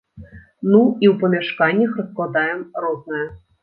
Ну, 0.71 0.79
і 0.79 1.05
ў 1.11 1.13
памяшканнях 1.21 1.91
раскладаем 2.03 2.69
рознае. 2.85 3.27